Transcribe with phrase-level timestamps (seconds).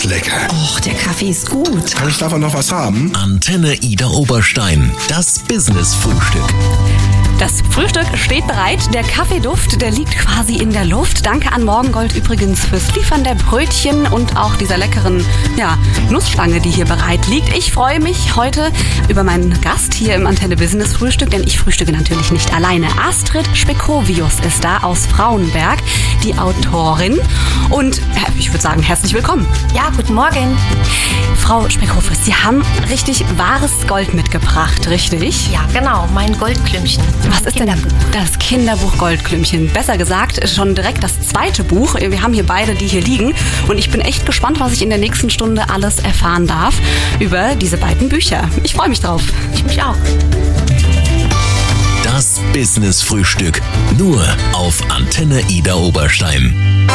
[0.00, 0.48] ist lecker.
[0.52, 1.94] Och, der Kaffee ist gut.
[1.94, 3.12] Kann ich davon noch was haben?
[3.14, 4.92] Antenne Ida Oberstein.
[5.08, 6.54] Das Business-Frühstück.
[7.40, 8.80] Das Frühstück steht bereit.
[8.92, 11.24] Der Kaffeeduft, der liegt quasi in der Luft.
[11.24, 15.24] Danke an Morgengold übrigens fürs Liefern der Brötchen und auch dieser leckeren
[15.56, 15.78] ja,
[16.10, 17.56] Nussstange, die hier bereit liegt.
[17.56, 18.70] Ich freue mich heute
[19.08, 22.88] über meinen Gast hier im Antenne Business Frühstück, denn ich frühstücke natürlich nicht alleine.
[23.02, 25.78] Astrid Spekovius ist da aus Frauenberg,
[26.24, 27.18] die Autorin.
[27.70, 28.00] Und
[28.38, 29.46] ich würde sagen, herzlich willkommen.
[29.74, 30.56] Ja, guten Morgen.
[31.36, 35.50] Frau Spekovius, Sie haben richtig wahres Gold mitgebracht, richtig?
[35.50, 37.02] Ja, genau, mein Goldklümpchen.
[37.28, 37.70] Was ist denn
[38.12, 39.72] das Kinderbuch Goldklümpchen?
[39.72, 41.94] Besser gesagt, schon direkt das zweite Buch.
[41.94, 43.34] Wir haben hier beide, die hier liegen.
[43.68, 46.74] Und ich bin echt gespannt, was ich in der nächsten Stunde alles erfahren darf
[47.18, 48.48] über diese beiden Bücher.
[48.62, 49.22] Ich freue mich drauf.
[49.54, 49.96] Ich mich auch.
[52.02, 53.60] Das Business-Frühstück.
[53.98, 56.88] Nur auf Antenne Ida Oberstein.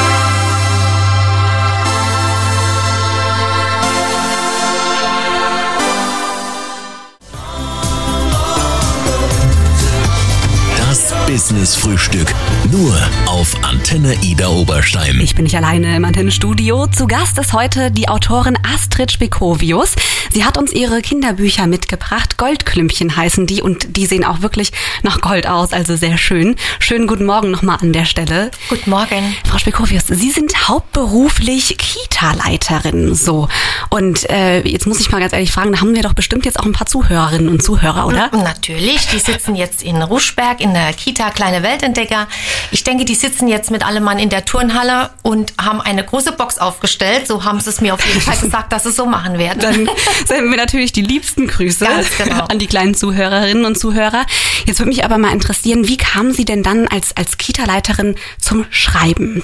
[11.36, 12.34] Business Frühstück.
[12.72, 15.20] Nur auf Antenne Ida Oberstein.
[15.20, 16.88] Ich bin nicht alleine im Antennenstudio.
[16.88, 19.96] Zu Gast ist heute die Autorin Astrid Spekovius.
[20.32, 22.38] Sie hat uns ihre Kinderbücher mitgebracht.
[22.38, 24.72] Goldklümpchen heißen die und die sehen auch wirklich
[25.04, 26.56] nach Gold aus, also sehr schön.
[26.80, 28.50] Schönen guten Morgen nochmal an der Stelle.
[28.70, 29.36] Guten Morgen.
[29.46, 33.50] Frau Spekovius, Sie sind hauptberuflich Kita-Leiterin, so.
[33.90, 36.62] Und äh, jetzt muss ich mal ganz ehrlich fragen, da haben wir doch bestimmt jetzt
[36.62, 38.32] auch ein paar Zuhörerinnen und Zuhörer, oder?
[38.32, 42.28] Natürlich, die sitzen jetzt in Ruschberg in der Kita Kleine Weltentdecker.
[42.72, 46.32] Ich denke, die sitzen jetzt mit allem Mann in der Turnhalle und haben eine große
[46.34, 47.28] Box aufgestellt.
[47.28, 49.60] So haben sie es mir auf jeden Fall gesagt, dass sie es so machen werden.
[49.60, 49.90] Dann
[50.26, 52.46] senden wir natürlich die liebsten Grüße genau.
[52.46, 54.26] an die kleinen Zuhörerinnen und Zuhörer.
[54.66, 58.66] Jetzt würde mich aber mal interessieren, wie kamen Sie denn dann als, als Kita-Leiterin zum
[58.70, 59.44] Schreiben?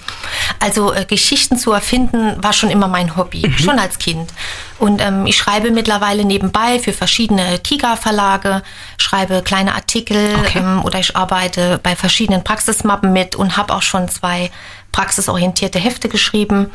[0.60, 3.58] Also äh, Geschichten zu erfinden war schon immer mein Hobby, mhm.
[3.58, 4.30] schon als Kind.
[4.82, 8.64] Und ähm, ich schreibe mittlerweile nebenbei für verschiedene Kiga-Verlage,
[8.98, 10.58] schreibe kleine Artikel okay.
[10.58, 14.50] ähm, oder ich arbeite bei verschiedenen Praxismappen mit und habe auch schon zwei
[14.92, 16.72] praxisorientierte Hefte geschrieben.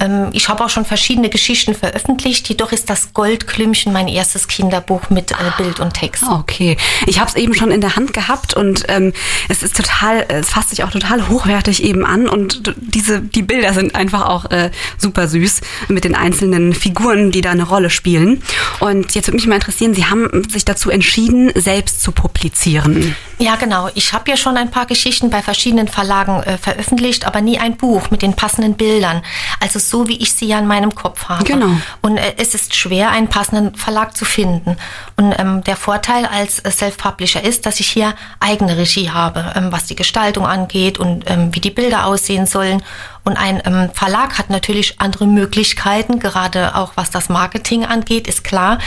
[0.00, 2.48] Ähm, ich habe auch schon verschiedene Geschichten veröffentlicht.
[2.48, 6.24] Jedoch ist das Goldklümpchen mein erstes Kinderbuch mit äh, Bild und Text.
[6.28, 9.12] Okay, ich habe es eben schon in der Hand gehabt und ähm,
[9.48, 13.72] es ist total, es fasst sich auch total hochwertig eben an und diese die Bilder
[13.72, 18.42] sind einfach auch äh, super süß mit den einzelnen Figuren, die da eine Rolle spielen.
[18.80, 23.14] Und jetzt würde mich mal interessieren, Sie haben sich dazu entschieden, selbst zu publizieren.
[23.38, 23.88] Ja, genau.
[23.94, 27.76] Ich habe ja schon ein paar Geschichten bei verschiedenen Verlagen äh, veröffentlicht, aber nie ein
[27.76, 29.22] Buch mit den passenden Bildern.
[29.60, 31.44] Also so, wie ich sie ja in meinem Kopf habe.
[31.44, 31.76] Genau.
[32.00, 34.76] Und äh, es ist schwer, einen passenden Verlag zu finden.
[35.16, 39.72] Und ähm, der Vorteil als äh, Self-Publisher ist, dass ich hier eigene Regie habe, ähm,
[39.72, 42.82] was die Gestaltung angeht und ähm, wie die Bilder aussehen sollen.
[43.24, 48.44] Und ein ähm, Verlag hat natürlich andere Möglichkeiten, gerade auch was das Marketing angeht, ist
[48.44, 48.78] klar.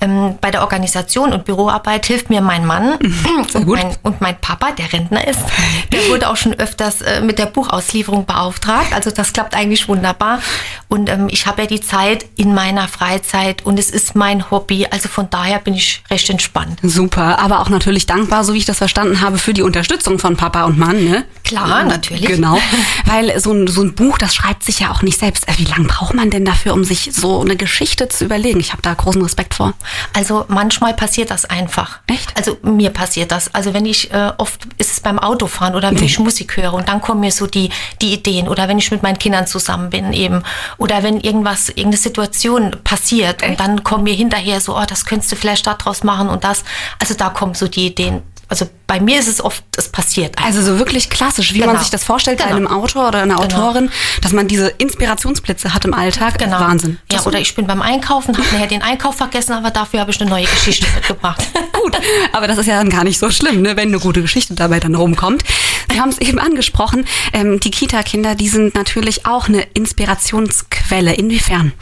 [0.00, 2.92] Ähm, bei der Organisation und Büroarbeit hilft mir mein Mann
[3.54, 5.40] und mein, und, mein, Papa, der Rentner ist.
[5.92, 8.92] Der wurde auch schon öfters äh, mit der Buchauslieferung beauftragt.
[8.92, 10.40] Also das klappt eigentlich wunderbar.
[10.88, 14.86] Und ähm, ich habe ja die Zeit in meiner Freizeit und es ist mein Hobby.
[14.90, 16.78] Also von daher bin ich recht entspannt.
[16.82, 20.36] Super, aber auch natürlich dankbar, so wie ich das verstanden habe, für die Unterstützung von
[20.36, 21.04] Papa und Mann.
[21.04, 21.24] Ne?
[21.44, 22.26] Klar, natürlich.
[22.26, 22.58] Genau,
[23.06, 25.48] weil so ein, so ein Buch, das schreibt sich ja auch nicht selbst.
[25.48, 28.60] Äh, wie lange braucht man denn dafür, um sich so eine Geschichte zu überlegen?
[28.60, 29.74] Ich habe da großen Respekt vor.
[30.14, 32.00] Also manchmal passiert das einfach.
[32.06, 32.36] Echt?
[32.36, 33.54] Also mir passiert das.
[33.54, 36.06] Also wenn ich äh, oft ist es beim Autofahren oder wenn nee.
[36.06, 37.70] ich Musik höre und dann kommen mir so die
[38.02, 40.42] die Ideen oder wenn ich mit meinen Kindern zusammen bin eben
[40.76, 43.50] oder wenn irgendwas, irgendeine Situation passiert Echt?
[43.50, 46.64] und dann kommen mir hinterher so, oh, das könntest du vielleicht daraus machen und das.
[46.98, 50.36] Also da kommen so die Ideen also bei mir ist es oft, es passiert.
[50.42, 51.72] Also so wirklich klassisch, wie genau.
[51.72, 52.50] man sich das vorstellt genau.
[52.50, 53.68] bei einem Autor oder einer genau.
[53.68, 53.90] Autorin,
[54.22, 56.38] dass man diese Inspirationsblitze hat im Alltag.
[56.38, 56.58] Genau.
[56.58, 56.98] Wahnsinn.
[57.12, 60.20] Ja, oder ich bin beim Einkaufen, habe nachher den Einkauf vergessen, aber dafür habe ich
[60.20, 61.46] eine neue Geschichte mitgebracht.
[61.72, 61.96] Gut,
[62.32, 64.80] aber das ist ja dann gar nicht so schlimm, ne, wenn eine gute Geschichte dabei
[64.80, 65.44] dann rumkommt.
[65.92, 71.14] Sie haben es eben angesprochen, ähm, die Kita-Kinder, die sind natürlich auch eine Inspirationsquelle.
[71.14, 71.72] Inwiefern?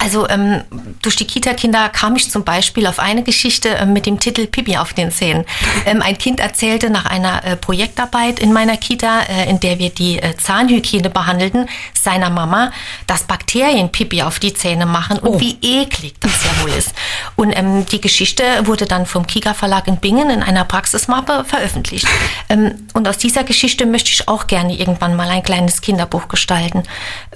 [0.00, 0.62] Also ähm,
[1.02, 4.76] durch die Kita-Kinder kam ich zum Beispiel auf eine Geschichte äh, mit dem Titel Pipi
[4.76, 5.44] auf den Zähnen.
[5.86, 9.88] Ähm, ein Kind erzählte nach einer äh, Projektarbeit in meiner Kita, äh, in der wir
[9.88, 11.68] die äh, Zahnhygiene behandelten,
[12.00, 12.70] seiner Mama,
[13.06, 15.40] dass Bakterien Pipi auf die Zähne machen und oh.
[15.40, 16.92] wie eklig das ja irgendwo ist.
[17.36, 22.06] Und ähm, die Geschichte wurde dann vom Kika Verlag in Bingen in einer Praxismappe veröffentlicht.
[22.48, 26.82] Ähm, und aus dieser Geschichte möchte ich auch gerne irgendwann mal ein kleines Kinderbuch gestalten.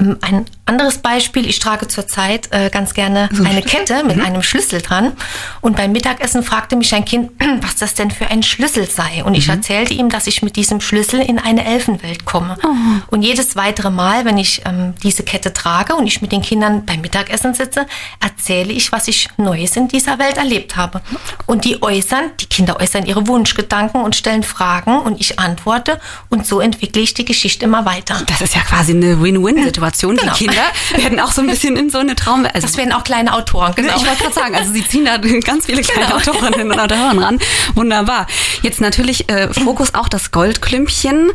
[0.00, 4.24] Ähm, ein anderes Beispiel, ich trage zurzeit äh, ganz gerne eine Kette mit mhm.
[4.24, 5.12] einem Schlüssel dran.
[5.60, 9.24] Und beim Mittagessen fragte mich ein Kind, was das denn für ein Schlüssel sei.
[9.24, 9.54] Und ich mhm.
[9.54, 12.56] erzählte ihm, dass ich mit diesem Schlüssel in eine Elfenwelt komme.
[12.62, 12.68] Oh.
[13.08, 16.84] Und jedes weitere Mal, wenn ich ähm, diese Kette trage und ich mit den Kindern
[16.86, 17.86] beim Mittagessen sitze,
[18.20, 21.00] erzähle ich, was ich Neues in dieser Welt erlebt habe.
[21.46, 26.46] Und die äußern, die Kinder äußern ihre Wunschgedanken und stellen Fragen und ich antworte und
[26.46, 28.22] so entwickle ich die Geschichte immer weiter.
[28.26, 30.16] Das ist ja quasi eine Win-Win-Situation.
[30.16, 30.32] Genau.
[30.34, 30.62] Die Kinder
[30.96, 32.44] werden auch so ein bisschen in so eine Traum...
[32.52, 33.96] Also das werden auch kleine Autoren, genau.
[33.96, 36.17] Ich wollte gerade sagen, also sie ziehen da ganz viele kleine genau.
[36.17, 37.38] Autorinnen und Autoren ran.
[37.75, 38.26] Wunderbar.
[38.62, 41.31] Jetzt natürlich äh, Fokus auch das Goldklümpchen.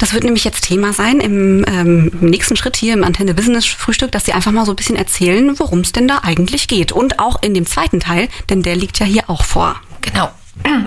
[0.00, 4.12] Das wird nämlich jetzt Thema sein im ähm, nächsten Schritt hier im Antenne Business Frühstück,
[4.12, 6.92] dass Sie einfach mal so ein bisschen erzählen, worum es denn da eigentlich geht.
[6.92, 9.76] Und auch in dem zweiten Teil, denn der liegt ja hier auch vor.
[10.00, 10.30] Genau.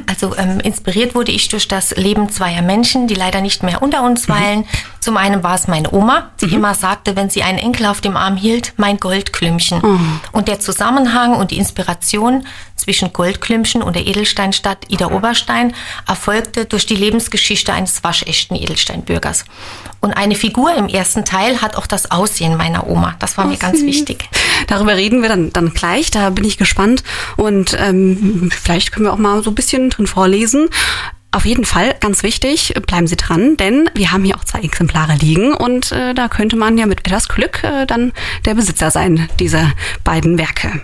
[0.08, 4.04] Also ähm, inspiriert wurde ich durch das Leben zweier Menschen, die leider nicht mehr unter
[4.04, 4.34] uns mhm.
[4.34, 4.66] weilen.
[5.08, 6.56] Zum einen war es meine Oma, die mhm.
[6.56, 9.80] immer sagte, wenn sie einen Enkel auf dem Arm hielt, mein Goldklümpchen.
[9.82, 10.20] Mhm.
[10.34, 12.46] Und der Zusammenhang und die Inspiration
[12.76, 15.74] zwischen Goldklümpchen und der Edelsteinstadt Ida Oberstein
[16.06, 19.46] erfolgte durch die Lebensgeschichte eines waschechten Edelsteinbürgers.
[20.02, 23.16] Und eine Figur im ersten Teil hat auch das Aussehen meiner Oma.
[23.20, 23.88] Das war oh, mir ganz süß.
[23.88, 24.30] wichtig.
[24.68, 26.12] Darüber reden wir dann, dann gleich.
[26.12, 27.02] Da bin ich gespannt.
[27.38, 30.68] Und ähm, vielleicht können wir auch mal so ein bisschen drin vorlesen.
[31.38, 35.14] Auf jeden Fall, ganz wichtig, bleiben Sie dran, denn wir haben hier auch zwei Exemplare
[35.18, 38.12] liegen und äh, da könnte man ja mit etwas Glück äh, dann
[38.46, 39.72] der Besitzer sein dieser
[40.04, 40.82] beiden Werke.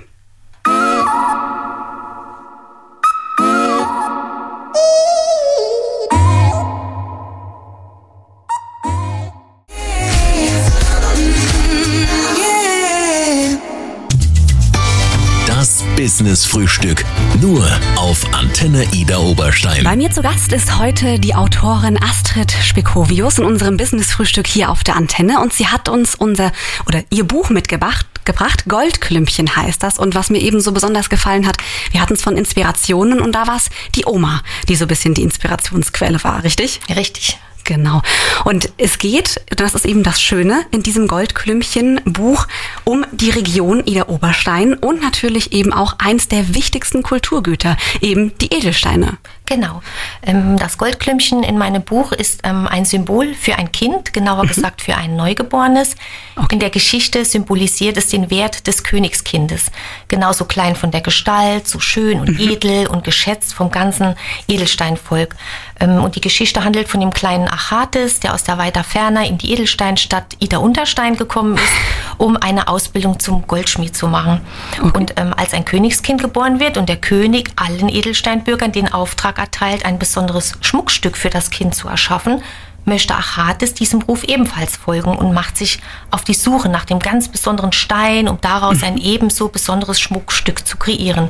[16.24, 17.04] Business Frühstück.
[17.42, 19.84] Nur auf Antenne Ida Oberstein.
[19.84, 24.70] Bei mir zu Gast ist heute die Autorin Astrid Spekovius in unserem Business Frühstück hier
[24.70, 26.54] auf der Antenne und sie hat uns unser
[26.88, 28.06] oder ihr Buch mitgebracht.
[28.24, 28.64] Gebracht.
[28.70, 30.00] Goldklümpchen heißt das.
[30.00, 31.58] Und was mir eben so besonders gefallen hat,
[31.92, 35.14] wir hatten es von Inspirationen und da war es die Oma, die so ein bisschen
[35.14, 36.80] die Inspirationsquelle war, richtig?
[36.88, 37.38] Richtig.
[37.64, 38.02] Genau.
[38.44, 42.48] Und es geht, das ist eben das Schöne, in diesem Goldklümpchen-Buch
[42.84, 48.54] um die Region Ida Oberstein und natürlich eben auch eins der wichtigsten Kulturgüter, eben die
[48.54, 49.18] Edelsteine.
[49.46, 49.82] Genau.
[50.26, 54.48] Ähm, das Goldklümpchen in meinem Buch ist ähm, ein Symbol für ein Kind, genauer mhm.
[54.48, 55.96] gesagt für ein Neugeborenes.
[56.36, 56.54] Okay.
[56.54, 59.66] In der Geschichte symbolisiert es den Wert des Königskindes.
[60.08, 62.52] Genauso klein von der Gestalt, so schön und mhm.
[62.52, 64.16] edel und geschätzt vom ganzen
[64.48, 65.36] Edelsteinvolk.
[65.80, 69.38] Ähm, und die Geschichte handelt von dem kleinen Achates, der aus der weiter Ferne in
[69.38, 71.74] die Edelsteinstadt Ida Unterstein gekommen ist,
[72.18, 74.42] um eine Ausbildung zum Goldschmied zu machen.
[74.80, 74.98] Okay.
[74.98, 79.86] Und ähm, als ein Königskind geboren wird und der König allen Edelsteinbürgern den Auftrag erteilt,
[79.86, 82.42] ein besonderes Schmuckstück für das Kind zu erschaffen,
[82.86, 85.80] möchte Achates diesem Ruf ebenfalls folgen und macht sich
[86.12, 90.78] auf die Suche nach dem ganz besonderen Stein, um daraus ein ebenso besonderes Schmuckstück zu
[90.78, 91.30] kreieren.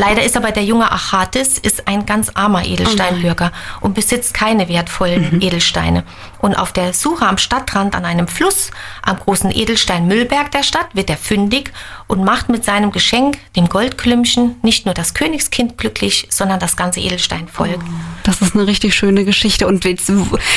[0.00, 4.66] Leider ist aber der junge Achates ist ein ganz armer Edelsteinbürger oh und besitzt keine
[4.66, 5.42] wertvollen mhm.
[5.42, 6.04] Edelsteine.
[6.38, 8.70] Und auf der Suche am Stadtrand an einem Fluss,
[9.02, 11.70] am großen Edelstein-Müllberg der Stadt, wird er fündig
[12.10, 17.00] und macht mit seinem Geschenk, dem Goldklümpchen, nicht nur das Königskind glücklich, sondern das ganze
[17.00, 17.78] Edelsteinvolk.
[17.78, 17.90] Oh,
[18.24, 19.66] das ist eine richtig schöne Geschichte.
[19.66, 19.84] Und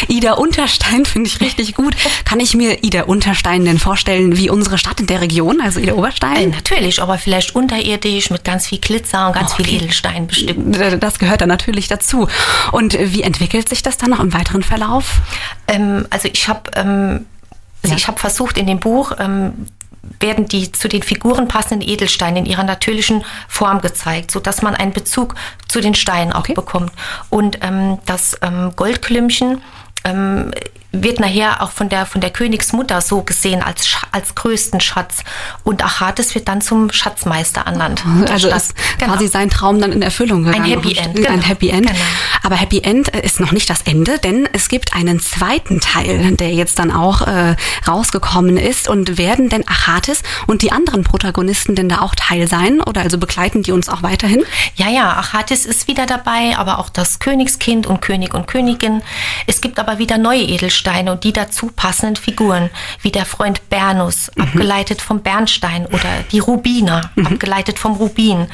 [0.07, 1.95] Ida Unterstein finde ich richtig gut.
[2.25, 5.94] Kann ich mir Ida Unterstein denn vorstellen wie unsere Stadt in der Region, also Ida
[5.94, 6.35] Oberstein?
[6.35, 9.63] Äh, natürlich, aber vielleicht unterirdisch mit ganz viel Glitzer und ganz oh, okay.
[9.63, 10.75] viel Edelstein bestimmt.
[11.01, 12.27] Das gehört dann natürlich dazu.
[12.71, 15.21] Und wie entwickelt sich das dann noch im weiteren Verlauf?
[15.67, 17.25] Ähm, also ich habe ähm,
[17.83, 19.67] also ich habe versucht in dem Buch ähm,
[20.19, 24.75] werden die zu den Figuren passenden Edelsteine in ihrer natürlichen Form gezeigt, so dass man
[24.75, 25.36] einen Bezug
[25.67, 26.53] zu den Steinen auch okay.
[26.53, 26.91] bekommt.
[27.29, 29.62] Und ähm, das ähm, Goldklümpchen
[30.03, 30.51] ähm,
[30.93, 35.23] wird nachher auch von der, von der Königsmutter so gesehen als, als größten Schatz.
[35.63, 38.03] Und Achates wird dann zum Schatzmeister ernannt.
[38.33, 39.13] Also ist genau.
[39.13, 40.63] quasi sein Traum dann in Erfüllung gegangen.
[40.63, 41.15] Ein Happy End.
[41.15, 41.29] Genau.
[41.29, 41.85] Ein Happy End.
[41.85, 42.00] Genau.
[42.41, 46.51] Aber Happy End ist noch nicht das Ende, denn es gibt einen zweiten Teil, der
[46.51, 47.55] jetzt dann auch äh,
[47.88, 48.88] rausgekommen ist.
[48.88, 52.81] Und werden denn Achates und die anderen Protagonisten denn da auch Teil sein?
[52.81, 54.43] Oder also begleiten die uns auch weiterhin?
[54.75, 59.03] Ja, ja, Achates ist wieder dabei, aber auch das Königskind und König und Königin.
[59.45, 62.70] Es gibt aber wieder neue Edelsteine Edelsteine und die dazu passenden Figuren,
[63.02, 64.44] wie der Freund Bernus, mhm.
[64.44, 67.28] abgeleitet vom Bernstein, oder die Rubiner, mhm.
[67.28, 68.48] abgeleitet vom Rubin.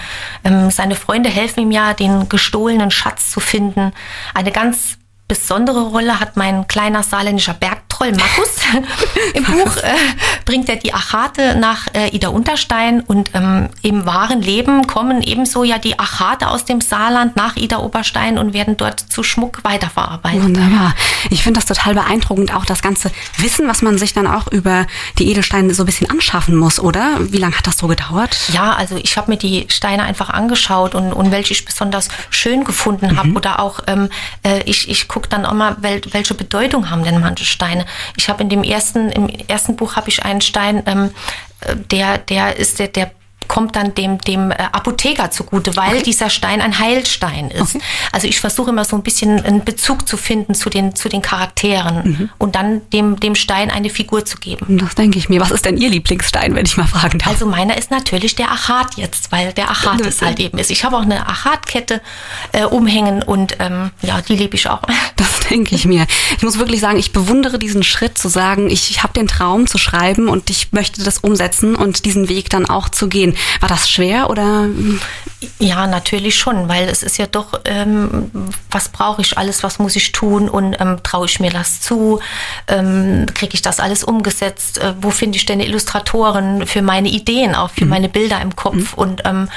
[0.43, 3.91] Ähm, seine Freunde helfen ihm ja, den gestohlenen Schatz zu finden.
[4.33, 8.55] Eine ganz besondere Rolle hat mein kleiner saarländischer Bergtrupp Troll Markus.
[9.33, 9.93] Im Buch äh,
[10.45, 15.63] bringt er die Achate nach äh, Ida Unterstein und ähm, im wahren Leben kommen ebenso
[15.63, 20.43] ja die Achate aus dem Saarland nach Ida Oberstein und werden dort zu Schmuck weiterverarbeitet.
[20.43, 20.95] Wunderbar.
[21.29, 24.87] Ich finde das total beeindruckend, auch das ganze Wissen, was man sich dann auch über
[25.17, 27.17] die Edelsteine so ein bisschen anschaffen muss, oder?
[27.19, 28.37] Wie lange hat das so gedauert?
[28.53, 32.63] Ja, also ich habe mir die Steine einfach angeschaut und, und welche ich besonders schön
[32.63, 33.29] gefunden habe.
[33.29, 33.35] Mhm.
[33.35, 34.09] Oder auch, ähm,
[34.43, 37.85] äh, ich, ich gucke dann auch mal, wel, welche Bedeutung haben denn manche Steine.
[38.17, 41.11] Ich habe in dem ersten, im ersten Buch habe ich einen Stein, ähm,
[41.61, 43.11] äh, der, der ist der, der
[43.49, 46.03] kommt dann dem, dem äh, Apotheker zugute, weil okay.
[46.03, 47.75] dieser Stein ein Heilstein ist.
[47.75, 47.83] Okay.
[48.13, 51.21] Also ich versuche immer so ein bisschen einen Bezug zu finden zu den, zu den
[51.21, 52.29] Charakteren mhm.
[52.37, 54.77] und dann dem, dem Stein eine Figur zu geben.
[54.77, 55.41] Das denke ich mir.
[55.41, 57.27] Was ist denn Ihr Lieblingsstein, wenn ich mal fragen darf?
[57.27, 60.71] Also meiner ist natürlich der Achat jetzt, weil der Achat es halt eben ist.
[60.71, 62.01] Ich habe auch eine Achatkette
[62.51, 64.81] äh, umhängen und ähm, ja, die liebe ich auch.
[65.15, 66.05] Das denke ich mir.
[66.37, 69.67] Ich muss wirklich sagen, ich bewundere diesen Schritt zu sagen, ich, ich habe den Traum
[69.67, 73.35] zu schreiben und ich möchte das umsetzen und diesen Weg dann auch zu gehen.
[73.59, 74.67] War das schwer oder?
[75.59, 78.31] Ja, natürlich schon, weil es ist ja doch, ähm,
[78.71, 82.19] was brauche ich alles, was muss ich tun und ähm, traue ich mir das zu?
[82.67, 84.79] Ähm, Kriege ich das alles umgesetzt?
[84.79, 87.89] Äh, wo finde ich denn Illustratoren für meine Ideen, auch für mhm.
[87.89, 88.75] meine Bilder im Kopf?
[88.75, 88.97] Mhm.
[88.97, 89.49] Und ähm,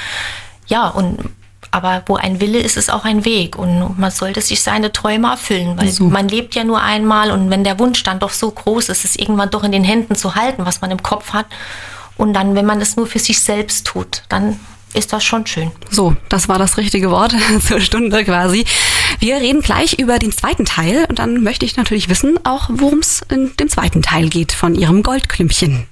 [0.67, 1.19] ja, und
[1.73, 3.57] aber wo ein Wille ist, ist auch ein Weg.
[3.57, 6.03] Und man sollte sich seine Träume erfüllen, weil so.
[6.03, 9.15] man lebt ja nur einmal und wenn der Wunsch dann doch so groß ist, es
[9.15, 11.47] irgendwann doch in den Händen zu halten, was man im Kopf hat,
[12.17, 14.59] und dann, wenn man es nur für sich selbst tut, dann
[14.93, 15.71] ist das schon schön.
[15.89, 17.33] So, das war das richtige Wort
[17.67, 18.65] zur Stunde quasi.
[19.19, 22.99] Wir reden gleich über den zweiten Teil und dann möchte ich natürlich wissen, auch worum
[22.99, 25.87] es in dem zweiten Teil geht von Ihrem Goldklümpchen.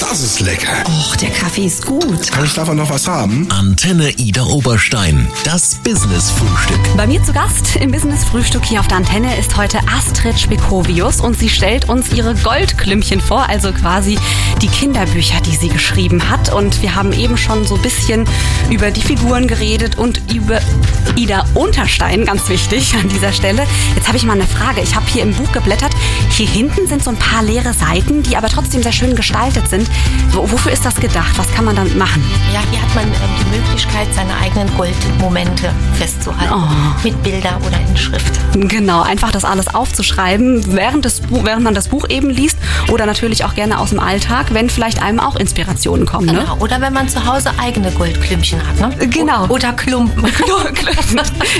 [0.00, 0.85] Das ist lecker.
[1.06, 2.32] Och, der Kaffee ist gut.
[2.32, 3.46] Kann ich davon noch was haben?
[3.50, 5.28] Antenne Ida Oberstein.
[5.44, 6.80] Das Business-Frühstück.
[6.96, 11.38] Bei mir zu Gast im Business-Frühstück hier auf der Antenne ist heute Astrid Spekovius und
[11.38, 14.18] sie stellt uns ihre Goldklümpchen vor, also quasi
[14.62, 16.52] die Kinderbücher, die sie geschrieben hat.
[16.52, 18.24] Und wir haben eben schon so ein bisschen
[18.70, 20.60] über die Figuren geredet und über
[21.14, 23.64] Ida Unterstein, ganz wichtig an dieser Stelle.
[23.94, 24.80] Jetzt habe ich mal eine Frage.
[24.80, 25.92] Ich habe hier im Buch geblättert.
[26.30, 29.88] Hier hinten sind so ein paar leere Seiten, die aber trotzdem sehr schön gestaltet sind.
[30.32, 31.36] Wofür ist das gedacht?
[31.36, 32.24] Was kann man damit machen?
[32.52, 36.54] Ja, hier hat man ähm, die Möglichkeit, seine eigenen Goldmomente festzuhalten.
[36.54, 37.04] Oh.
[37.04, 38.40] Mit Bilder oder in Schrift.
[38.54, 42.56] Genau, einfach das alles aufzuschreiben, während, des, während man das Buch eben liest
[42.88, 46.26] oder natürlich auch gerne aus dem Alltag, wenn vielleicht einem auch Inspirationen kommen.
[46.26, 46.32] Ne?
[46.32, 46.62] Genau, ne?
[46.62, 48.80] oder wenn man zu Hause eigene Goldklümpchen hat.
[48.80, 49.06] Ne?
[49.08, 49.46] Genau.
[49.48, 50.24] Oder Klumpen.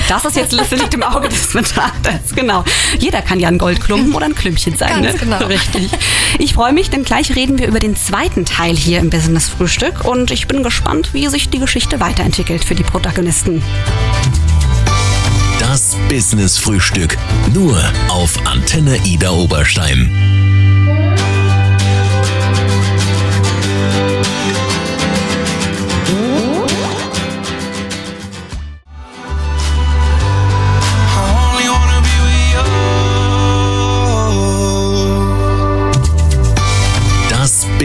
[0.09, 2.33] das ist jetzt das liegt im Auge des Betrachters.
[2.35, 2.63] Genau.
[2.97, 5.03] Jeder kann ja ein Goldklumpen oder ein Klümpchen sein.
[5.03, 5.19] Ganz ne?
[5.19, 5.37] genau.
[5.45, 5.91] Richtig.
[6.39, 10.05] Ich freue mich, denn gleich reden wir über den zweiten Teil hier im Business Frühstück
[10.05, 13.61] und ich bin gespannt, wie sich die Geschichte weiterentwickelt für die Protagonisten.
[15.59, 17.17] Das Business Frühstück.
[17.53, 20.09] Nur auf Antenne Ida Oberstein.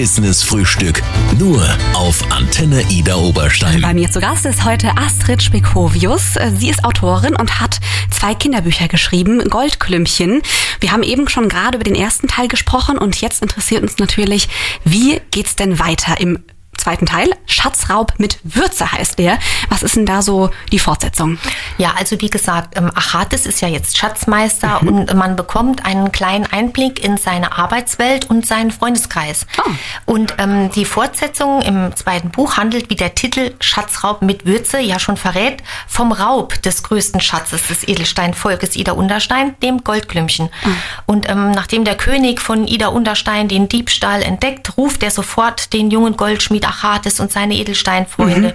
[0.03, 1.01] Business Frühstück.
[1.39, 3.83] Nur auf Antenne Ida Oberstein.
[3.83, 6.35] Bei mir zu Gast ist heute Astrid Spekovius.
[6.57, 7.79] Sie ist Autorin und hat
[8.11, 10.43] zwei Kinderbücher geschrieben, Goldklümpchen.
[10.81, 14.49] Wir haben eben schon gerade über den ersten Teil gesprochen und jetzt interessiert uns natürlich,
[14.85, 16.41] wie geht's denn weiter im
[16.83, 17.31] zweiten Teil.
[17.47, 19.39] Schatzraub mit Würze heißt der.
[19.69, 21.39] Was ist denn da so die Fortsetzung?
[21.79, 24.89] Ja, also wie gesagt, ähm, Achates ist ja jetzt Schatzmeister mhm.
[24.89, 29.47] und man bekommt einen kleinen Einblick in seine Arbeitswelt und seinen Freundeskreis.
[29.59, 30.13] Oh.
[30.13, 34.99] Und ähm, die Fortsetzung im zweiten Buch handelt, wie der Titel Schatzraub mit Würze ja
[34.99, 40.51] schon verrät, vom Raub des größten Schatzes des Edelsteinvolkes Ida Unterstein, dem Goldklümpchen.
[40.65, 40.77] Mhm.
[41.07, 45.91] Und ähm, nachdem der König von Ida Unterstein den Diebstahl entdeckt, ruft er sofort den
[45.91, 48.49] jungen Goldschmied Achates und seine Edelsteinfreunde.
[48.49, 48.55] Mhm.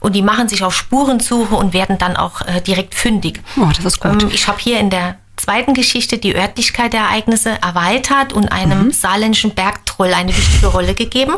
[0.00, 3.42] Und die machen sich auf Spurensuche und werden dann auch äh, direkt fündig.
[3.56, 4.22] Oh, das ist gut.
[4.22, 8.86] Ähm, ich habe hier in der zweiten Geschichte die Örtlichkeit der Ereignisse erweitert und einem
[8.86, 8.90] mhm.
[8.90, 11.34] saarländischen Bergtroll eine wichtige Rolle gegeben.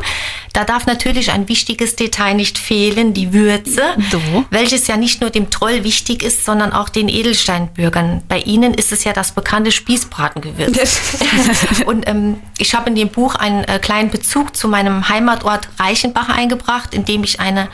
[0.55, 4.19] Da darf natürlich ein wichtiges Detail nicht fehlen, die Würze, so.
[4.49, 8.23] welches ja nicht nur dem Troll wichtig ist, sondern auch den Edelsteinbürgern.
[8.27, 11.01] Bei ihnen ist es ja das bekannte Spießbratengewürz.
[11.85, 16.31] und ähm, ich habe in dem Buch einen äh, kleinen Bezug zu meinem Heimatort Reichenbach
[16.31, 17.69] eingebracht, in dem ich eine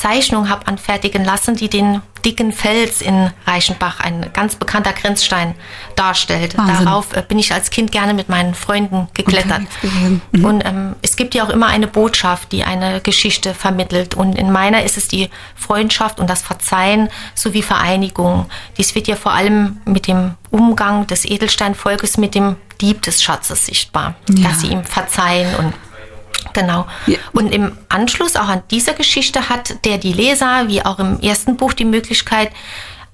[0.00, 5.54] Zeichnung habe anfertigen lassen, die den dicken Fels in Reichenbach, ein ganz bekannter Grenzstein,
[5.94, 6.56] darstellt.
[6.56, 6.86] Wahnsinn.
[6.86, 9.62] Darauf äh, bin ich als Kind gerne mit meinen Freunden geklettert.
[9.82, 10.22] Mhm.
[10.42, 14.14] Und ähm, es gibt ja auch immer eine Botschaft, die eine Geschichte vermittelt.
[14.14, 18.46] Und in meiner ist es die Freundschaft und das Verzeihen sowie Vereinigung.
[18.78, 23.66] Dies wird ja vor allem mit dem Umgang des Edelsteinvolkes mit dem Dieb des Schatzes
[23.66, 24.14] sichtbar.
[24.30, 24.48] Ja.
[24.48, 25.74] Dass sie ihm verzeihen und
[26.52, 26.86] Genau.
[27.06, 27.18] Ja.
[27.32, 31.56] Und im Anschluss auch an dieser Geschichte hat der die Leser, wie auch im ersten
[31.56, 32.50] Buch, die Möglichkeit,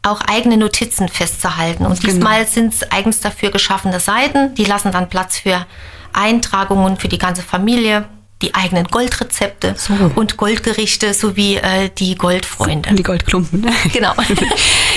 [0.02, 1.84] auch eigene Notizen festzuhalten.
[1.86, 2.12] Und Genau.
[2.12, 4.54] diesmal sind es eigens dafür geschaffene Seiten.
[4.54, 5.66] Die lassen dann Platz für
[6.12, 8.04] Eintragungen für die ganze Familie,
[8.42, 9.92] die eigenen Goldrezepte So.
[10.14, 12.94] und Goldgerichte sowie äh, die Goldfreunde.
[12.94, 13.66] Die Goldklumpen.
[13.92, 14.12] Genau.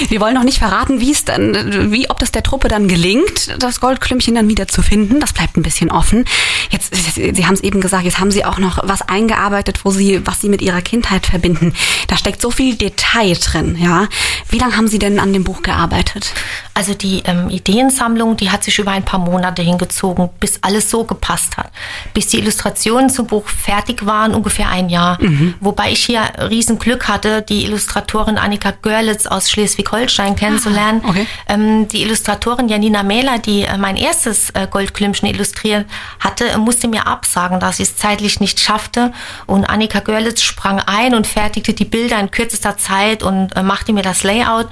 [0.07, 3.55] Wir wollen noch nicht verraten, wie es dann, wie, ob das der Truppe dann gelingt,
[3.59, 5.19] das Goldklümpchen dann wieder zu finden.
[5.19, 6.25] Das bleibt ein bisschen offen.
[6.69, 10.25] Jetzt, Sie haben es eben gesagt, jetzt haben Sie auch noch was eingearbeitet, wo Sie,
[10.25, 11.73] was Sie mit Ihrer Kindheit verbinden.
[12.07, 14.07] Da steckt so viel Detail drin, ja.
[14.49, 16.33] Wie lange haben Sie denn an dem Buch gearbeitet?
[16.73, 21.03] Also die ähm, Ideensammlung, die hat sich über ein paar Monate hingezogen, bis alles so
[21.03, 21.71] gepasst hat.
[22.13, 25.17] Bis die Illustrationen zum Buch fertig waren, ungefähr ein Jahr.
[25.59, 29.49] Wobei ich hier riesen Glück hatte, die Illustratorin Annika Görlitz aus
[29.89, 31.01] Schleswig-Holstein kennenzulernen.
[31.05, 31.27] okay.
[31.47, 35.85] Ähm, die Illustratorin Janina Mähler, die äh, mein erstes äh, Goldklümpchen illustriert
[36.19, 39.11] hatte, musste mir absagen, dass sie es zeitlich nicht schaffte.
[39.45, 43.93] Und Annika Görlitz sprang ein und fertigte die Bilder in kürzester Zeit und äh, machte
[43.93, 44.67] mir das Layout.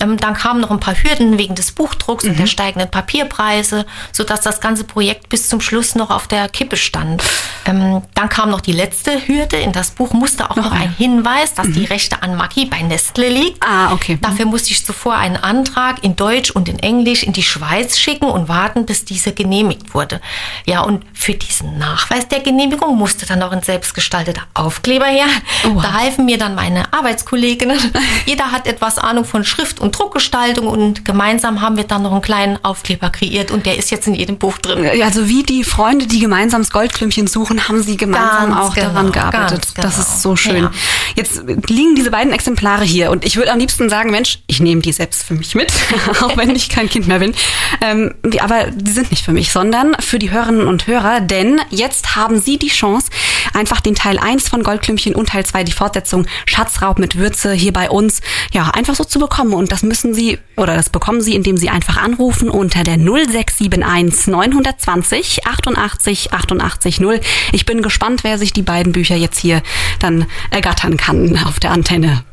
[0.00, 4.40] Ähm, dann kamen noch ein paar Hürden wegen des Buchdrucks und der steigenden Papierpreise, sodass
[4.40, 7.22] das ganze Projekt bis zum Schluss noch auf der Kippe stand.
[7.64, 9.56] Ähm, dann kam noch die letzte Hürde.
[9.56, 10.84] In das Buch musste auch noch, eine.
[10.84, 13.62] ein Hinweis, dass die Rechte an Maggi bei Nestle liegt.
[13.64, 14.18] Ah, okay.
[14.20, 18.26] Dafür musste ich zuvor einen Antrag in Deutsch und in Englisch in die Schweiz schicken
[18.26, 20.20] und warten, bis diese genehmigt wurde.
[20.64, 25.26] Ja, und für diesen Nachweis der Genehmigung musste dann noch ein selbstgestalteter Aufkleber her.
[25.64, 25.82] Oha.
[25.82, 27.78] Da halfen mir dann meine Arbeitskolleginnen.
[28.26, 32.22] Jeder hat etwas Ahnung von Schrift und Druckgestaltung und gemeinsam haben wir dann noch einen
[32.22, 34.88] kleinen Aufkleber kreiert und der ist jetzt in jedem Buch drin.
[35.02, 38.88] Also wie die Freunde, die gemeinsam das Goldklümpchen suchen, haben sie gemeinsam Ganz auch genau,
[38.88, 39.74] daran gearbeitet.
[39.74, 40.06] ganz Das genau.
[40.06, 40.64] ist so schön.
[40.64, 40.70] Ja.
[41.16, 44.82] Jetzt liegen diese beiden Exemplare hier und ich würde am liebsten sagen, Mensch, ich nehme
[44.82, 45.72] die selbst für mich mit,
[46.22, 47.34] auch wenn ich kein Kind mehr bin.
[47.80, 52.16] Ähm, aber die sind nicht für mich, sondern für die Hörerinnen und Hörer, denn jetzt
[52.16, 53.08] haben sie die Chance,
[53.54, 57.72] einfach den Teil 1 von Goldklümpchen und Teil 2, die Fortsetzung Schatzraub mit Würze hier
[57.72, 58.20] bei uns,
[58.52, 59.54] ja, einfach so zu bekommen.
[59.54, 64.28] Und das müssen sie, oder das bekommen sie, indem sie einfach anrufen unter der 0671
[64.28, 67.20] 920 88 88 0.
[67.52, 69.62] Ich bin gespannt, wer sich die beiden Bücher jetzt hier
[69.98, 72.24] dann ergattern kann auf der Antenne.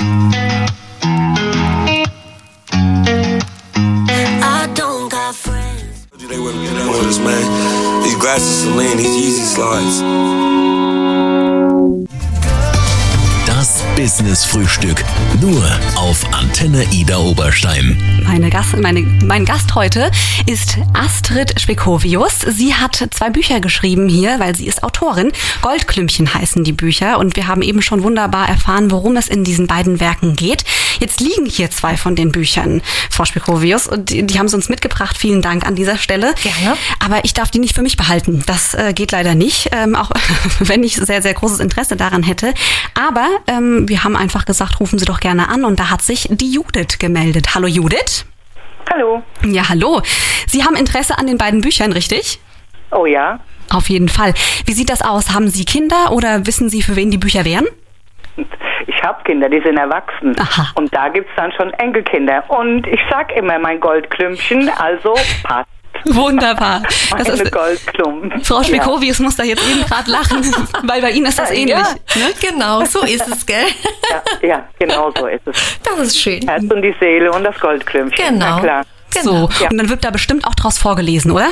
[0.00, 0.04] I
[4.74, 6.06] don't got friends.
[6.28, 8.02] They wouldn't get on with us, man.
[8.02, 10.02] These glasses Celine, these Yeezy slides.
[14.00, 15.04] Das Business-Frühstück.
[15.42, 15.62] Nur
[15.96, 18.00] auf Antenne Ida Oberstein.
[18.26, 20.10] Meine Gast, meine, mein Gast heute
[20.46, 22.40] ist Astrid Spekovius.
[22.40, 25.32] Sie hat zwei Bücher geschrieben hier, weil sie ist Autorin.
[25.60, 29.66] Goldklümpchen heißen die Bücher und wir haben eben schon wunderbar erfahren, worum es in diesen
[29.66, 30.64] beiden Werken geht.
[30.98, 34.68] Jetzt liegen hier zwei von den Büchern, Frau Spekovius, und die, die haben sie uns
[34.68, 35.16] mitgebracht.
[35.18, 36.34] Vielen Dank an dieser Stelle.
[36.42, 36.76] Gerne.
[37.00, 38.42] Aber ich darf die nicht für mich behalten.
[38.46, 40.10] Das äh, geht leider nicht, ähm, auch
[40.60, 42.54] wenn ich sehr, sehr großes Interesse daran hätte.
[42.94, 46.28] Aber ähm, wir haben einfach gesagt, rufen Sie doch gerne an und da hat sich
[46.30, 47.54] die Judith gemeldet.
[47.54, 48.24] Hallo Judith.
[48.90, 49.22] Hallo.
[49.44, 50.00] Ja, hallo.
[50.46, 52.40] Sie haben Interesse an den beiden Büchern, richtig?
[52.92, 53.40] Oh ja.
[53.70, 54.32] Auf jeden Fall.
[54.64, 55.34] Wie sieht das aus?
[55.34, 57.66] Haben Sie Kinder oder wissen Sie, für wen die Bücher wären?
[58.86, 60.34] Ich habe Kinder, die sind erwachsen.
[60.38, 60.72] Aha.
[60.74, 62.42] Und da gibt's dann schon Enkelkinder.
[62.48, 65.68] Und ich sag immer mein Goldklümpchen, also passt.
[66.14, 66.82] Wunderbar.
[67.16, 68.44] Das Meine ist, Goldklumpen.
[68.44, 70.42] Frau Spekovius muss da jetzt eben gerade lachen,
[70.84, 71.56] weil bei Ihnen ist das Ja.
[71.56, 71.76] ähnlich.
[71.76, 72.30] Ne?
[72.40, 73.66] Genau, so ist es, gell?
[74.42, 75.56] Ja, ja, genau so ist es.
[75.82, 76.46] Das ist schön.
[76.48, 78.24] Herz und die Seele und das Goldklümpchen.
[78.34, 78.56] Genau.
[78.56, 78.82] Na klar.
[79.22, 79.68] So, Ja.
[79.70, 81.48] und dann wird da bestimmt auch draus vorgelesen, oder?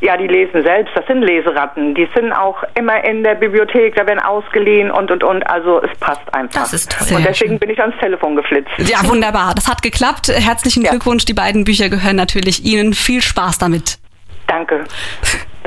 [0.00, 0.92] Ja, die lesen selbst.
[0.94, 1.94] Das sind Leseratten.
[1.94, 3.96] Die sind auch immer in der Bibliothek.
[3.96, 5.42] Da werden ausgeliehen und, und, und.
[5.50, 6.60] Also es passt einfach.
[6.60, 7.16] Das ist toll.
[7.16, 7.58] Und deswegen schön.
[7.58, 8.70] bin ich ans Telefon geflitzt.
[8.78, 9.54] Ja, wunderbar.
[9.56, 10.28] Das hat geklappt.
[10.28, 10.90] Herzlichen Ja.
[10.90, 11.24] Glückwunsch.
[11.24, 12.94] Die beiden Bücher gehören natürlich Ihnen.
[12.94, 13.98] Viel Spaß damit.
[14.46, 14.84] Danke.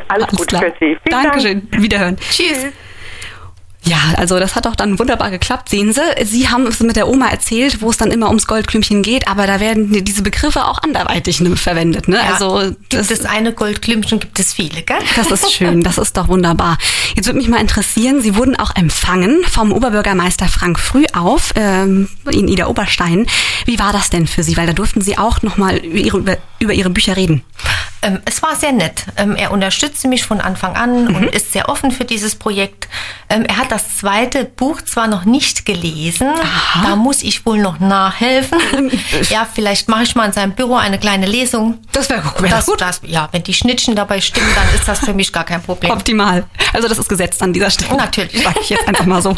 [0.07, 0.61] Alles, Alles gut klar.
[0.63, 0.97] für Sie.
[1.03, 1.67] Vielen Dankeschön.
[1.71, 2.15] Wiederhören.
[2.17, 2.67] Tschüss.
[3.83, 6.01] Ja, also das hat auch dann wunderbar geklappt, sehen Sie.
[6.23, 9.47] Sie haben es mit der Oma erzählt, wo es dann immer ums Goldklümpchen geht, aber
[9.47, 12.07] da werden diese Begriffe auch anderweitig ne, verwendet.
[12.07, 12.17] Ne?
[12.17, 14.99] Ja, also gibt das, es eine Goldklümpchen, gibt es viele, gell?
[15.15, 16.77] das ist schön, das ist doch wunderbar.
[17.15, 22.47] Jetzt würde mich mal interessieren, Sie wurden auch empfangen vom Oberbürgermeister Frank Frühauf ähm, in
[22.47, 23.25] Ida Oberstein.
[23.65, 24.57] Wie war das denn für Sie?
[24.57, 27.43] Weil da durften Sie auch nochmal über Ihre, über, über Ihre Bücher reden.
[28.03, 29.05] Ähm, es war sehr nett.
[29.17, 31.15] Ähm, er unterstützte mich von Anfang an Mhm.
[31.15, 32.87] und ist sehr offen für dieses Projekt.
[33.29, 36.27] Ähm, er hat das zweite Buch zwar noch nicht gelesen,
[36.83, 38.59] da muss ich wohl noch nachhelfen.
[39.29, 41.77] ja, vielleicht mache ich mal in seinem Büro eine kleine Lesung.
[41.91, 42.81] Das wäre wär Das, gut.
[42.81, 45.91] das, ja, wenn die Schnittchen dabei stimmen, dann ist das für mich gar kein Problem.
[45.91, 46.45] Optimal.
[46.73, 47.95] Also das ist gesetzt an dieser Stelle.
[47.97, 48.41] Natürlich.
[48.43, 49.35] Sag ich jetzt einfach mal so.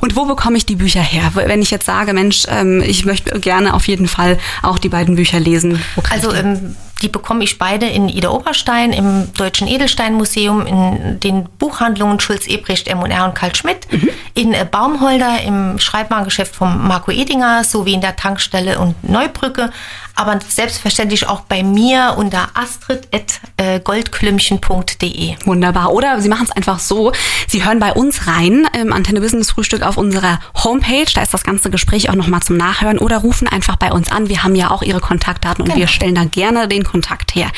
[0.00, 1.30] Und wo bekomme ich die Bücher her?
[1.34, 5.16] Wenn ich jetzt sage, Mensch, ähm, ich möchte gerne auf jeden Fall auch die beiden
[5.16, 5.82] Bücher lesen.
[6.10, 12.20] Also ähm, die bekomme ich beide in Ida Oberstein, im Deutschen Edelsteinmuseum, in den Buchhandlungen
[12.20, 14.08] Schulz Ebrecht, M&R und Karl Schmidt, Mhm.
[14.34, 19.70] in äh, Baumholder, im Schreibwarengeschäft von Marco Edinger, sowie in der Tankstelle und Neubrücke,
[20.14, 25.34] aber selbstverständlich auch bei mir unter astrid.goldklümpchen.de.
[25.44, 25.92] Wunderbar.
[25.92, 27.12] Oder Sie machen es einfach so,
[27.48, 31.06] Sie hören bei uns rein im Antenne Business Frühstück auf unserer Homepage.
[31.14, 32.98] Da ist das ganze Gespräch auch nochmal zum Nachhören.
[32.98, 34.28] Oder rufen einfach bei uns an.
[34.28, 35.80] Wir haben ja auch Ihre Kontaktdaten und Genau.
[35.80, 37.50] wir stellen da gerne den Kontakt her.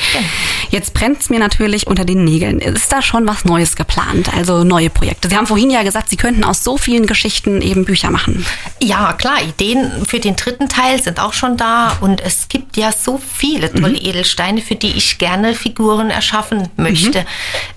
[0.69, 2.59] Jetzt brennt es mir natürlich unter den Nägeln.
[2.59, 4.29] Ist da schon was Neues geplant?
[4.35, 5.29] Also neue Projekte?
[5.29, 8.45] Sie haben vorhin ja gesagt, Sie könnten aus so vielen Geschichten eben Bücher machen.
[8.81, 12.91] Ja, klar, Ideen für den dritten Teil sind auch schon da und es gibt ja
[12.91, 17.25] so viele tolle Edelsteine, für die ich gerne Figuren erschaffen möchte.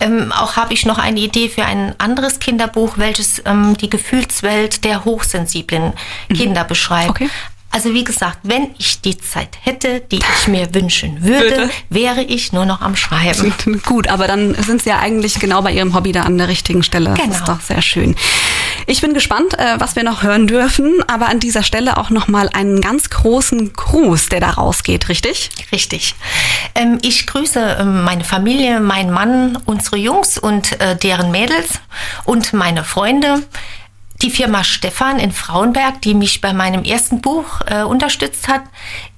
[0.01, 4.85] Ähm, auch habe ich noch eine Idee für ein anderes Kinderbuch, welches ähm, die Gefühlswelt
[4.85, 5.93] der hochsensiblen
[6.29, 7.11] Kinder beschreibt.
[7.11, 7.31] Okay.
[7.71, 11.71] Also wie gesagt, wenn ich die Zeit hätte, die ich mir wünschen würde, Würde.
[11.91, 13.53] wäre ich nur noch am Schreiben.
[13.85, 16.83] Gut, aber dann sind Sie ja eigentlich genau bei Ihrem Hobby da an der richtigen
[16.83, 17.11] Stelle.
[17.11, 17.35] Das Genau.
[17.37, 18.17] ist doch sehr schön.
[18.87, 22.49] Ich bin gespannt, äh, was wir noch hören dürfen, aber an dieser Stelle auch nochmal
[22.55, 25.51] einen ganz großen Gruß, der da rausgeht, richtig?
[25.71, 26.15] Richtig.
[26.75, 31.69] Ähm, ich grüße ähm, meine Familie, meinen Mann, unsere Jungs und äh, deren Mädels
[32.25, 33.43] und meine Freunde.
[34.23, 38.63] Die Firma Stefan in Frauenberg, die mich bei meinem ersten Buch äh, unterstützt hat.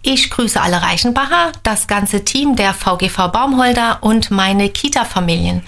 [0.03, 5.63] Ich grüße alle Reichenbacher, das ganze Team der VGV Baumholder und meine Kita-Familien.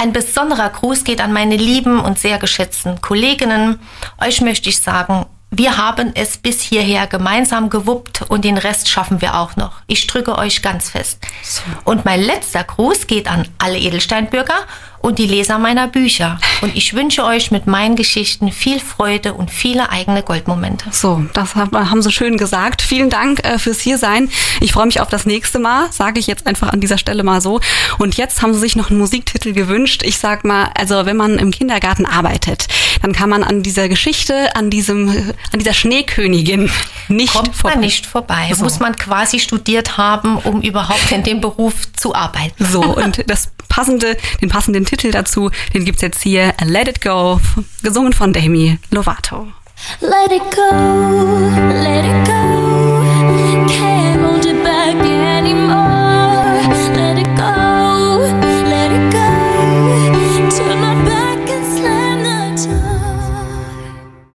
[0.00, 3.80] Ein besonderer Gruß geht an meine lieben und sehr geschätzten Kolleginnen.
[4.20, 9.22] Euch möchte ich sagen, wir haben es bis hierher gemeinsam gewuppt und den Rest schaffen
[9.22, 9.80] wir auch noch.
[9.86, 11.20] Ich drücke euch ganz fest.
[11.84, 14.58] Und mein letzter Gruß geht an alle Edelsteinbürger
[15.00, 16.38] und die Leser meiner Bücher.
[16.60, 20.86] Und ich wünsche euch mit meinen Geschichten viel Freude und viele eigene Goldmomente.
[20.90, 22.82] So, das haben Sie schön gesagt.
[22.82, 24.30] Vielen Dank äh, fürs Hiersein.
[24.60, 27.40] Ich freue mich auf das nächste Mal, sage ich jetzt einfach an dieser Stelle mal
[27.40, 27.60] so.
[27.98, 30.02] Und jetzt haben Sie sich noch einen Musiktitel gewünscht.
[30.04, 32.66] Ich sag mal, also wenn man im Kindergarten arbeitet,
[33.02, 36.70] dann kann man an dieser Geschichte, an diesem, äh, an dieser Schneekönigin
[37.08, 37.74] nicht Kommt vorbei.
[37.76, 38.52] man nicht vorbei.
[38.54, 38.64] So.
[38.64, 42.64] Muss man quasi studiert haben, um überhaupt in dem Beruf zu arbeiten.
[42.64, 45.50] So, und das passende, den passenden Titel dazu.
[45.74, 47.40] Den gibt es jetzt hier, Let It Go,
[47.82, 49.48] gesungen von Demi Lovato.
[50.00, 50.70] Let it go,
[51.70, 53.04] let it go,
[53.68, 54.07] Can't